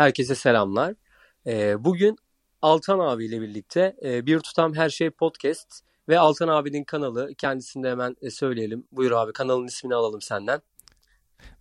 [0.00, 0.94] Herkese selamlar.
[1.46, 2.16] Ee, bugün
[2.62, 7.34] Altan abiyle birlikte e, Bir Tutam Her Şey Podcast ve Altan abinin kanalı.
[7.38, 8.86] Kendisini de hemen e, söyleyelim.
[8.92, 10.60] Buyur abi kanalın ismini alalım senden.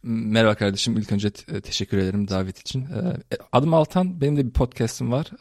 [0.03, 0.97] Merhaba kardeşim.
[0.97, 2.87] İlk önce e, teşekkür ederim davet için.
[3.51, 4.21] Adım Altan.
[4.21, 5.31] Benim de bir podcastım var.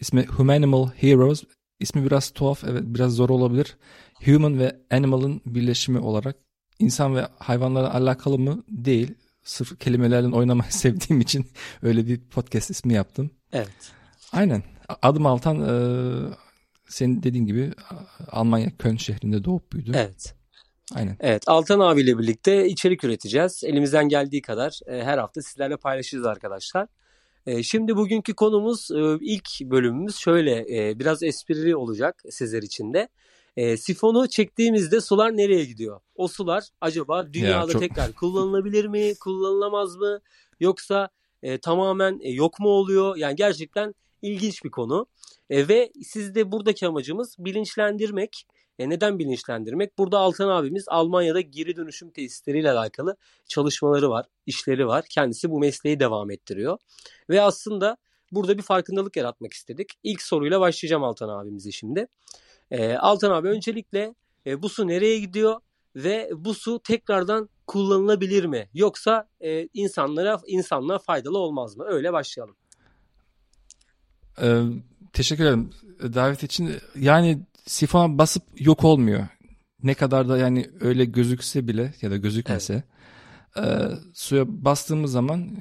[0.00, 1.44] İsmi Humanimal Heroes.
[1.80, 3.76] İsmi biraz tuhaf, evet biraz zor olabilir.
[4.24, 6.36] Human ve Animal'ın birleşimi olarak
[6.78, 8.64] insan ve hayvanlara alakalı mı?
[8.68, 9.14] Değil
[9.46, 11.46] sırf kelimelerle oynamayı sevdiğim için
[11.82, 13.30] öyle bir podcast ismi yaptım.
[13.52, 13.92] Evet.
[14.32, 14.62] Aynen.
[15.02, 15.72] Adım Altan e,
[16.88, 17.72] senin dediğin gibi
[18.30, 19.94] Almanya Köln şehrinde doğup büyüdüm.
[19.94, 20.34] Evet.
[20.94, 21.16] Aynen.
[21.20, 23.64] Evet Altan abiyle birlikte içerik üreteceğiz.
[23.64, 26.88] Elimizden geldiği kadar e, her hafta sizlerle paylaşacağız arkadaşlar.
[27.46, 33.08] E, şimdi bugünkü konumuz e, ilk bölümümüz şöyle e, biraz esprili olacak sizler için de.
[33.56, 36.00] E, sifonu çektiğimizde sular nereye gidiyor?
[36.14, 37.80] O sular acaba dünyada çok...
[37.80, 40.20] tekrar kullanılabilir mi, kullanılamaz mı?
[40.60, 41.08] Yoksa
[41.42, 43.16] e, tamamen e, yok mu oluyor?
[43.16, 45.06] Yani gerçekten ilginç bir konu.
[45.50, 48.46] E, ve sizde buradaki amacımız bilinçlendirmek.
[48.78, 49.98] E, neden bilinçlendirmek?
[49.98, 53.16] Burada Altan abimiz Almanya'da geri dönüşüm tesisleriyle alakalı
[53.48, 55.04] çalışmaları var, işleri var.
[55.10, 56.78] Kendisi bu mesleği devam ettiriyor.
[57.30, 57.96] Ve aslında
[58.32, 59.92] burada bir farkındalık yaratmak istedik.
[60.02, 62.08] İlk soruyla başlayacağım Altan abimize şimdi.
[62.70, 64.14] E, Altan abi öncelikle
[64.46, 65.60] e, bu su nereye gidiyor
[65.96, 68.68] ve bu su tekrardan kullanılabilir mi?
[68.74, 71.84] Yoksa e, insanlara insanlığa faydalı olmaz mı?
[71.88, 72.56] Öyle başlayalım.
[74.42, 74.62] Ee,
[75.12, 75.70] teşekkür ederim
[76.00, 76.70] davet için.
[76.98, 79.26] Yani sifona basıp yok olmuyor.
[79.82, 82.82] Ne kadar da yani öyle gözükse bile ya da gözükmese
[83.56, 83.92] evet.
[83.92, 85.56] e, suya bastığımız zaman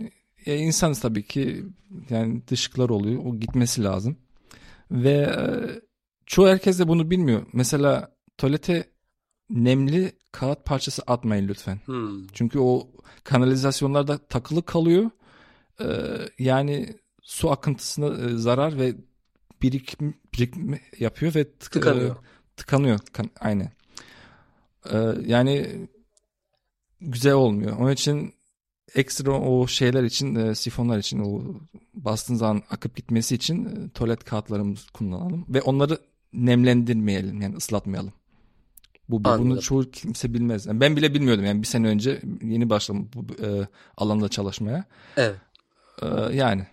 [0.45, 1.65] e, insanız tabii ki
[2.09, 3.25] yani dışkılar oluyor.
[3.25, 4.17] O gitmesi lazım.
[4.91, 5.45] Ve e,
[6.25, 7.45] çoğu herkes de bunu bilmiyor.
[7.53, 8.89] Mesela tuvalete
[9.49, 11.79] nemli kağıt parçası atmayın lütfen.
[11.85, 12.27] Hmm.
[12.27, 12.91] Çünkü o
[13.23, 15.09] kanalizasyonlarda takılı kalıyor.
[15.81, 15.85] Ee,
[16.39, 18.95] yani su akıntısına e, zarar ve
[19.61, 22.15] birikim, birikim yapıyor ve tık, tıkanıyor.
[22.15, 22.19] E,
[22.55, 22.99] tıkanıyor.
[23.13, 23.71] Kan, aynen.
[24.91, 25.87] Ee, yani
[27.01, 27.77] güzel olmuyor.
[27.77, 28.33] Onun için
[28.95, 31.43] ekstra o şeyler için, e, sifonlar için, o
[31.93, 35.45] bastığın zaman akıp gitmesi için e, tuvalet kağıtlarımızı kullanalım.
[35.49, 35.97] Ve onları
[36.35, 38.13] nemlendirmeyelim yani ıslatmayalım.
[39.09, 39.45] Bu Anladım.
[39.45, 40.65] bunu çoğu kimse bilmez.
[40.65, 44.85] Yani ben bile bilmiyordum yani bir sene önce yeni başladım bu e, alanda çalışmaya.
[45.17, 45.35] Evet.
[46.01, 46.67] E, yani.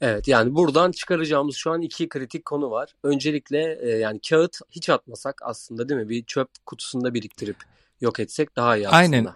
[0.00, 2.94] Evet yani buradan çıkaracağımız şu an iki kritik konu var.
[3.02, 6.08] Öncelikle e, yani kağıt hiç atmasak aslında değil mi?
[6.08, 7.56] Bir çöp kutusunda biriktirip
[8.00, 8.96] yok etsek daha iyi aslında.
[8.96, 9.26] Aynen.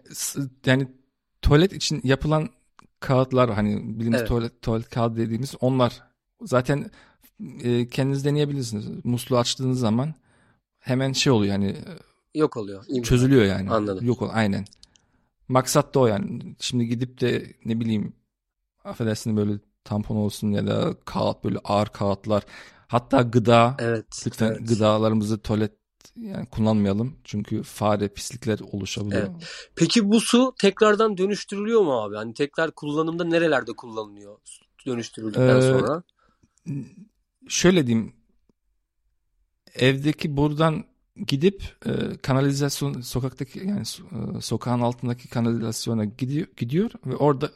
[0.67, 0.89] Yani
[1.43, 2.49] tuvalet için yapılan
[3.01, 4.29] kağıtlar hani bildiğimiz evet.
[4.29, 6.03] tuvalet tuvalet kağıdı dediğimiz onlar
[6.43, 6.91] zaten
[7.63, 9.05] e, kendiniz deneyebilirsiniz.
[9.05, 10.15] Musluğu açtığınız zaman
[10.79, 11.77] hemen şey oluyor yani
[12.35, 12.85] yok oluyor.
[12.89, 13.03] İmkan.
[13.03, 13.71] Çözülüyor yani.
[13.71, 14.07] Anladım.
[14.07, 14.65] Yok ol aynen.
[15.49, 16.57] Maksat da o yani.
[16.61, 18.13] Şimdi gidip de ne bileyim
[18.85, 19.53] affedersin böyle
[19.85, 22.43] tampon olsun ya da kağıt böyle ağır kağıtlar.
[22.87, 23.77] Hatta gıda.
[23.79, 24.23] Evet.
[24.27, 24.69] Lütfen evet.
[24.69, 25.73] gıdalarımızı tuvalet
[26.17, 27.17] yani kullanmayalım.
[27.25, 29.23] Çünkü fare, pislikler oluşabiliyor.
[29.23, 29.49] Evet.
[29.77, 32.17] Peki bu su tekrardan dönüştürülüyor mu abi?
[32.17, 34.39] Hani tekrar kullanımda nerelerde kullanılıyor
[34.87, 36.03] dönüştürüldükten ee, sonra?
[37.49, 38.13] Şöyle diyeyim
[39.75, 40.85] evdeki buradan
[41.27, 47.51] gidip e, kanalizasyon sokaktaki yani e, sokağın altındaki kanalizasyona gidiyor gidiyor ve orada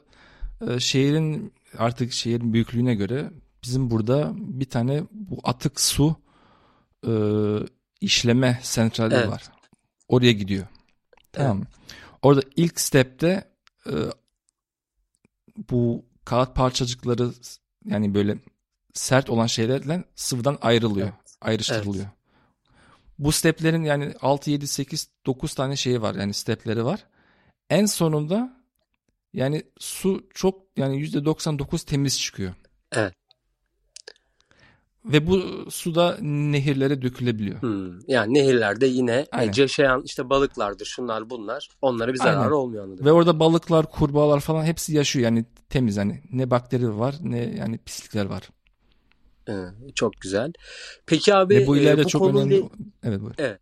[0.69, 3.31] e, şehrin artık şehrin büyüklüğüne göre
[3.62, 6.16] bizim burada bir tane bu atık su
[7.06, 7.12] e,
[8.00, 9.28] işleme sentrali evet.
[9.28, 9.43] var.
[10.09, 10.66] Oraya gidiyor.
[11.32, 11.69] Tamam evet.
[12.22, 13.50] Orada ilk stepte
[13.87, 13.94] e,
[15.70, 17.31] bu kağıt parçacıkları
[17.84, 18.38] yani böyle
[18.94, 21.09] sert olan şeylerle sıvıdan ayrılıyor.
[21.09, 21.37] Evet.
[21.41, 22.04] Ayrıştırılıyor.
[22.04, 22.15] Evet.
[23.19, 27.04] Bu steplerin yani 6, 7, 8, 9 tane şeyi var yani stepleri var.
[27.71, 28.62] En sonunda
[29.32, 32.54] yani su çok yani %99 temiz çıkıyor.
[32.93, 33.15] Evet.
[35.05, 37.62] Ve bu suda nehirlere dökülebiliyor.
[37.62, 38.00] Hmm.
[38.06, 39.53] Yani nehirlerde yine Aynen.
[39.56, 41.69] yaşayan işte balıklardır şunlar bunlar.
[41.82, 42.50] Onlara bir zararı Aynen.
[42.50, 43.06] olmuyor anladım.
[43.06, 47.79] Ve orada balıklar, kurbağalar falan hepsi yaşıyor yani temiz hani ne bakteri var ne yani
[47.79, 48.49] pislikler var.
[49.94, 50.52] Çok güzel.
[51.06, 52.42] Peki abi Ve bu ileride e, bu çok konuyla...
[52.42, 52.70] önemli.
[53.02, 53.34] Evet buyur.
[53.38, 53.60] Evet.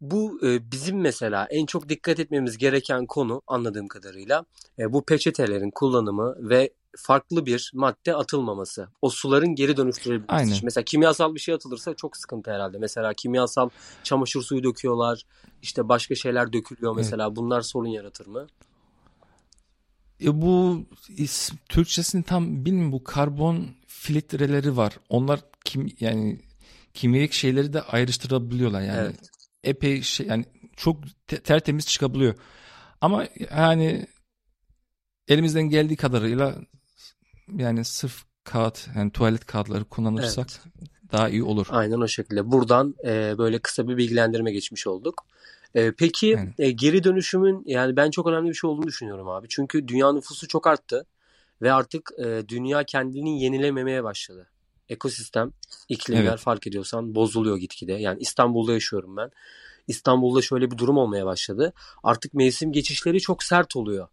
[0.00, 4.44] Bu e, bizim mesela en çok dikkat etmemiz gereken konu anladığım kadarıyla
[4.78, 8.88] e, bu peçetelerin kullanımı ve farklı bir madde atılmaması.
[9.02, 10.32] O suların geri dönüştürülmesi.
[10.32, 10.56] Aynen.
[10.62, 12.78] Mesela kimyasal bir şey atılırsa çok sıkıntı herhalde.
[12.78, 13.68] Mesela kimyasal
[14.02, 15.22] çamaşır suyu döküyorlar.
[15.62, 17.26] İşte başka şeyler dökülüyor mesela.
[17.26, 17.36] Evet.
[17.36, 18.46] Bunlar sorun yaratır mı?
[20.24, 24.98] E bu is, Türkçesini tam bilmiyorum bu karbon filtreleri var.
[25.08, 26.40] Onlar kim yani
[26.94, 28.98] kimyelik şeyleri de ayrıştırabiliyorlar yani.
[29.00, 29.30] Evet.
[29.64, 30.44] Epey şey yani
[30.76, 32.34] çok te- tertemiz çıkabiliyor.
[33.00, 33.26] Ama
[33.56, 34.06] yani
[35.28, 36.54] elimizden geldiği kadarıyla
[37.56, 40.90] yani sırf kağıt yani tuvalet kağıtları kullanırsak evet.
[41.12, 41.66] daha iyi olur.
[41.70, 42.50] Aynen o şekilde.
[42.50, 45.26] Buradan e, böyle kısa bir bilgilendirme geçmiş olduk.
[45.74, 49.46] E, peki e, geri dönüşümün yani ben çok önemli bir şey olduğunu düşünüyorum abi.
[49.50, 51.06] Çünkü dünya nüfusu çok arttı
[51.62, 54.50] ve artık e, dünya kendini yenilememeye başladı.
[54.88, 55.52] Ekosistem,
[55.88, 56.38] iklimler evet.
[56.38, 57.92] fark ediyorsan bozuluyor gitgide.
[57.92, 59.30] Yani İstanbul'da yaşıyorum ben.
[59.88, 61.72] İstanbul'da şöyle bir durum olmaya başladı.
[62.02, 64.08] Artık mevsim geçişleri çok sert oluyor.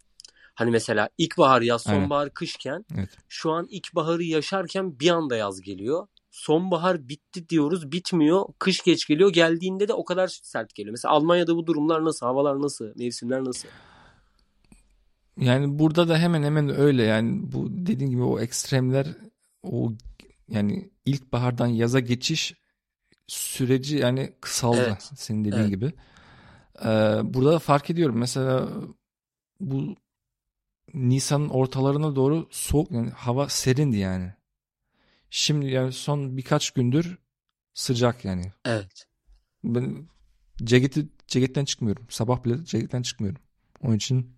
[0.53, 2.33] Hani mesela ilkbahar, yaz, sonbahar, evet.
[2.33, 3.09] kışken evet.
[3.29, 6.07] şu an ilkbaharı yaşarken bir anda yaz geliyor.
[6.31, 8.45] Sonbahar bitti diyoruz bitmiyor.
[8.59, 9.33] Kış geç geliyor.
[9.33, 10.91] Geldiğinde de o kadar sert geliyor.
[10.91, 12.25] Mesela Almanya'da bu durumlar nasıl?
[12.25, 12.85] Havalar nasıl?
[12.95, 13.67] Mevsimler nasıl?
[15.37, 17.03] Yani burada da hemen hemen öyle.
[17.03, 19.07] Yani bu dediğin gibi o ekstremler
[19.63, 19.91] o
[20.47, 22.53] yani ilkbahardan yaza geçiş
[23.27, 25.11] süreci yani kısaldı evet.
[25.15, 25.69] senin dediğin evet.
[25.69, 25.93] gibi.
[26.85, 26.89] Ee,
[27.23, 28.69] burada da fark ediyorum mesela
[29.59, 29.95] bu
[30.93, 34.33] Nisan'ın ortalarına doğru soğuk yani hava serindi yani.
[35.33, 37.17] Şimdi yani son birkaç gündür
[37.73, 38.51] sıcak yani.
[38.65, 39.05] Evet.
[39.63, 40.07] Ben
[40.63, 42.07] ceketi ceketten çıkmıyorum.
[42.09, 43.41] Sabah bile ceketten çıkmıyorum.
[43.83, 44.35] Onun için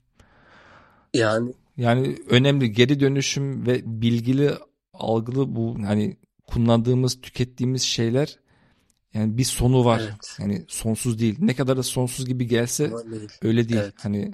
[1.13, 4.51] yani yani önemli geri dönüşüm ve bilgili
[4.93, 6.17] algılı bu hani
[6.47, 8.39] kullandığımız, tükettiğimiz şeyler
[9.13, 10.01] yani bir sonu var.
[10.03, 10.35] Evet.
[10.39, 11.35] Yani sonsuz değil.
[11.39, 13.29] Ne kadar da sonsuz gibi gelse değil.
[13.41, 13.81] öyle değil.
[13.83, 13.93] Evet.
[13.97, 14.33] Hani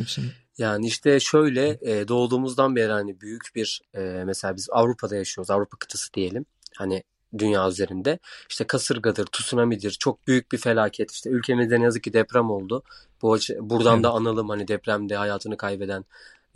[0.00, 0.24] için
[0.60, 5.50] yani işte şöyle e, doğduğumuzdan beri hani büyük bir e, mesela biz Avrupa'da yaşıyoruz.
[5.50, 6.46] Avrupa kıtası diyelim.
[6.76, 7.02] Hani
[7.38, 8.18] dünya üzerinde.
[8.50, 9.90] İşte kasırgadır, tsunami'dir.
[9.90, 11.10] Çok büyük bir felaket.
[11.10, 12.82] İşte ülkemizde ne yazık ki deprem oldu.
[13.22, 14.04] Bu buradan evet.
[14.04, 16.04] da analım hani depremde hayatını kaybeden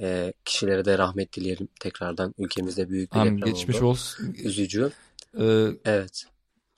[0.01, 2.35] e, kişilere de rahmet dileyelim tekrardan.
[2.39, 3.87] Ülkemizde büyük bir Amin, deprem geçmiş oldu.
[3.87, 4.37] olsun.
[4.45, 4.91] Üzücü.
[5.39, 6.27] Ee, evet.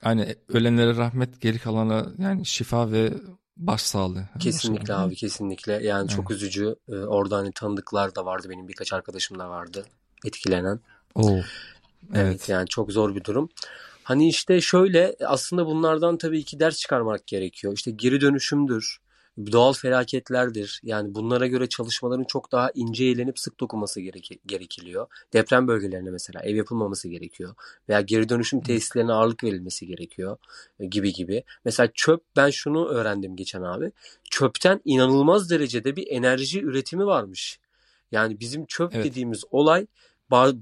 [0.03, 3.13] Hani ölenlere rahmet, geri kalana yani şifa ve
[3.57, 4.25] başsağlığı.
[4.39, 5.73] Kesinlikle abi kesinlikle.
[5.73, 6.77] Yani, yani çok üzücü.
[6.89, 9.87] Ee, orada hani tanıdıklar da vardı benim birkaç arkadaşım da vardı
[10.25, 10.81] etkilenen.
[11.15, 11.31] Oo.
[11.33, 11.45] Evet.
[12.15, 13.49] evet yani çok zor bir durum.
[14.03, 17.73] Hani işte şöyle aslında bunlardan tabii ki ders çıkarmak gerekiyor.
[17.73, 18.99] İşte geri dönüşümdür
[19.53, 20.81] doğal felaketlerdir.
[20.83, 25.07] Yani bunlara göre çalışmaların çok daha ince eğlenip sık dokunması gerek gerekiliyor.
[25.33, 27.55] Deprem bölgelerine mesela ev yapılmaması gerekiyor.
[27.89, 30.37] Veya geri dönüşüm tesislerine ağırlık verilmesi gerekiyor
[30.81, 31.45] e, gibi gibi.
[31.65, 33.93] Mesela çöp ben şunu öğrendim geçen abi.
[34.31, 37.61] Çöpten inanılmaz derecede bir enerji üretimi varmış.
[38.13, 39.05] Yani bizim çöp evet.
[39.05, 39.87] dediğimiz olay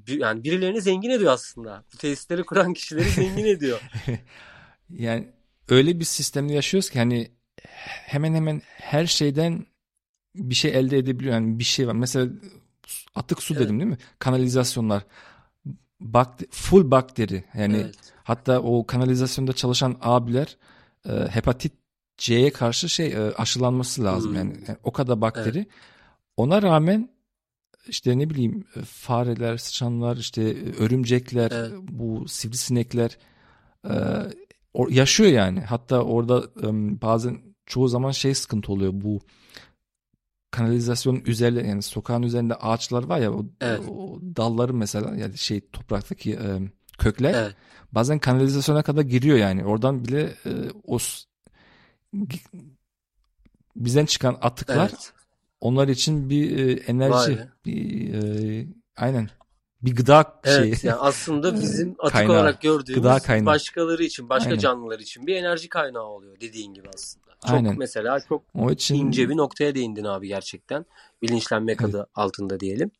[0.08, 1.84] yani birilerini zengin ediyor aslında.
[1.92, 3.80] Bu tesisleri kuran kişileri zengin ediyor.
[4.90, 5.28] yani
[5.68, 7.30] öyle bir sistemde yaşıyoruz ki hani
[8.06, 9.66] hemen hemen her şeyden
[10.34, 11.34] bir şey elde edebiliyor.
[11.34, 11.92] Yani bir şey var.
[11.92, 12.28] Mesela
[13.14, 13.64] atık su evet.
[13.64, 13.98] dedim değil mi?
[14.18, 15.02] Kanalizasyonlar.
[16.00, 17.44] Bakter, full bakteri.
[17.54, 17.94] Yani evet.
[18.24, 20.56] hatta o kanalizasyonda çalışan abiler
[21.08, 21.72] e, hepatit
[22.16, 24.30] C'ye karşı şey e, aşılanması lazım.
[24.30, 24.38] Hmm.
[24.38, 25.58] Yani, yani o kadar bakteri.
[25.58, 25.68] Evet.
[26.36, 27.10] Ona rağmen
[27.88, 31.72] işte ne bileyim e, fareler, sıçanlar, işte e, örümcekler, evet.
[31.88, 33.18] bu sivrisinekler
[33.84, 33.94] e,
[34.88, 35.60] yaşıyor yani.
[35.60, 36.66] Hatta orada e,
[37.02, 39.20] bazen çoğu zaman şey sıkıntı oluyor bu
[40.50, 43.80] kanalizasyonun üzerinde yani sokağın üzerinde ağaçlar var ya o, evet.
[43.88, 46.60] o dalları mesela yani şey topraktaki e,
[46.98, 47.54] kökler evet.
[47.92, 50.50] bazen kanalizasyona kadar giriyor yani oradan bile e,
[50.86, 50.98] o
[53.76, 55.12] bizden çıkan atıklar evet.
[55.60, 59.28] onlar için bir e, enerji bir e, aynen
[59.82, 60.90] bir gıda evet, şeyi.
[60.90, 63.46] Yani aslında bizim atık kaynağı, olarak gördüğümüz gıda kaynağı.
[63.46, 64.60] başkaları için, başka Aynen.
[64.60, 67.33] canlılar için bir enerji kaynağı oluyor dediğin gibi aslında.
[67.46, 67.78] Çok Aynen.
[67.78, 68.94] mesela çok o için...
[68.94, 70.86] ince bir noktaya değindin abi gerçekten.
[71.22, 71.94] Bilinçlenmek evet.
[71.94, 72.90] adı altında diyelim.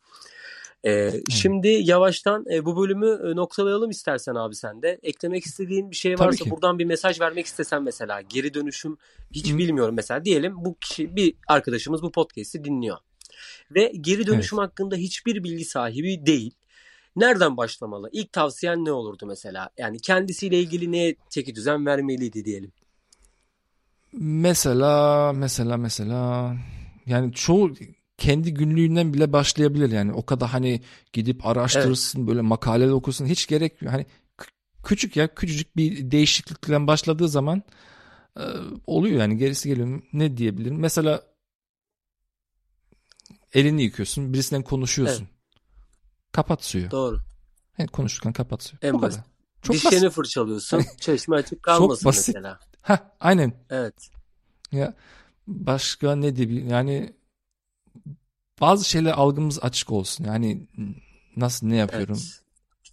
[0.87, 4.99] Ee, şimdi yavaştan e, bu bölümü e, noktalayalım istersen abi sen de.
[5.03, 8.97] Eklemek istediğin bir şey varsa buradan bir mesaj vermek istesen mesela geri dönüşüm
[9.33, 9.59] hiç Hı.
[9.59, 12.99] bilmiyorum mesela diyelim bu kişi bir arkadaşımız bu podcast'i dinliyor.
[13.71, 14.69] Ve geri dönüşüm evet.
[14.69, 16.55] hakkında hiçbir bilgi sahibi değil.
[17.17, 18.09] Nereden başlamalı?
[18.13, 19.71] İlk tavsiyen ne olurdu mesela?
[19.79, 22.73] Yani kendisiyle ilgili neye çeki düzen vermeliydi diyelim.
[24.19, 26.57] Mesela mesela mesela
[27.07, 27.75] yani çoğu
[28.19, 32.29] kendi günlüğünden bile başlayabilir yani o kadar hani gidip araştırırsın evet.
[32.29, 33.93] böyle makale okursun hiç gerek yok.
[33.93, 34.07] Hani
[34.85, 37.63] küçük ya küçücük bir değişiklikle başladığı zaman
[38.37, 38.45] e,
[38.87, 40.03] oluyor yani gerisi geliyor.
[40.13, 40.79] Ne diyebilirim?
[40.79, 41.23] Mesela
[43.55, 45.23] elini yıkıyorsun, birisinden konuşuyorsun.
[45.23, 45.35] Evet.
[46.33, 46.91] Kapat suyu.
[46.91, 47.21] Doğru.
[47.79, 48.79] Yani konuşurken kapat suyu.
[48.83, 49.21] En basit.
[49.63, 50.17] Çok Dişlerini basit.
[50.17, 50.83] fırçalıyorsun.
[51.01, 52.29] Çeşme açık kalmasın Çok basit.
[52.29, 52.59] mesela.
[52.85, 53.53] Ha, aynen.
[53.71, 54.11] Evet.
[54.73, 54.95] Ya
[55.47, 56.69] başka ne diyebilirim?
[56.69, 57.13] Yani
[58.61, 60.25] bazı şeyler algımız açık olsun.
[60.25, 60.69] Yani
[61.37, 62.19] nasıl ne yapıyorum?
[62.19, 62.41] Evet.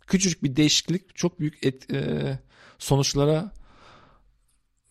[0.07, 2.39] Küçücük bir değişiklik çok büyük et, e,
[2.79, 3.51] sonuçlara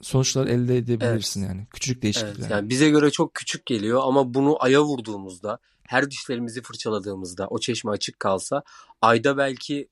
[0.03, 1.51] sonuçlar elde edebilirsin evet.
[1.51, 1.67] yani.
[1.73, 2.41] Küçücük değişiklikler.
[2.41, 7.59] Evet, yani bize göre çok küçük geliyor ama bunu aya vurduğumuzda her dişlerimizi fırçaladığımızda o
[7.59, 8.63] çeşme açık kalsa
[9.03, 9.89] ayda belki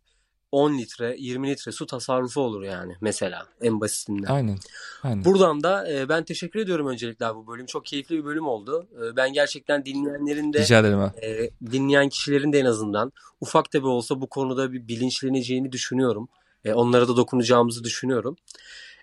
[0.53, 4.33] 10 litre 20 litre su tasarrufu olur yani mesela en basitinden.
[4.33, 4.59] Aynen.
[5.03, 5.25] Aynen.
[5.25, 7.67] Buradan da e, ben teşekkür ediyorum öncelikle abi bu bölüm.
[7.67, 8.89] Çok keyifli bir bölüm oldu.
[8.97, 11.27] E, ben gerçekten dinleyenlerin de Rica ederim abi.
[11.27, 16.29] e, dinleyen kişilerin de en azından ufak da bir olsa bu konuda bir bilinçleneceğini düşünüyorum.
[16.65, 18.37] E, onlara da dokunacağımızı düşünüyorum.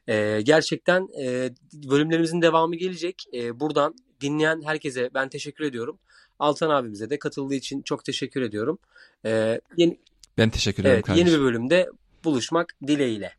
[0.07, 3.23] E, gerçekten e, bölümlerimizin devamı gelecek.
[3.33, 5.99] E, buradan dinleyen herkese ben teşekkür ediyorum.
[6.39, 8.77] Altan abimize de katıldığı için çok teşekkür ediyorum.
[9.25, 9.99] E, yeni,
[10.37, 11.27] Ben teşekkür ederim evet, kardeşim.
[11.27, 11.89] yeni bir bölümde
[12.23, 13.31] buluşmak dileğiyle.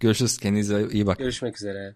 [0.00, 0.38] Görüşürüz.
[0.38, 1.22] Kendinize iyi bakın.
[1.22, 1.94] Görüşmek üzere.